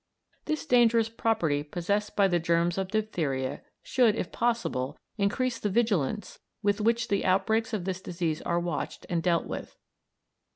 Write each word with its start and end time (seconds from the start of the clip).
This 0.45 0.65
dangerous 0.65 1.09
property 1.09 1.61
possessed 1.61 2.15
by 2.15 2.27
the 2.27 2.39
germs 2.39 2.79
of 2.79 2.87
diphtheria 2.87 3.61
should, 3.83 4.15
if 4.15 4.31
possible, 4.31 4.97
increase 5.19 5.59
the 5.59 5.69
vigilance 5.69 6.39
with 6.63 6.81
which 6.81 7.09
the 7.09 7.23
outbreaks 7.23 7.71
of 7.71 7.85
this 7.85 8.01
disease 8.01 8.41
are 8.41 8.59
watched 8.59 9.05
and 9.11 9.21
dealt 9.21 9.45
with. 9.45 9.77